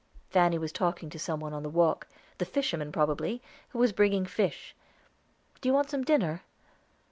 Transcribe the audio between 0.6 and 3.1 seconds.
talking to some one on the walk; the fisherman